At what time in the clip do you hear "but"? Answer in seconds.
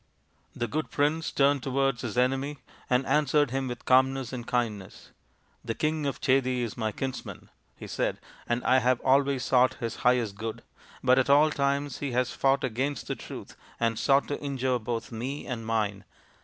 11.03-11.19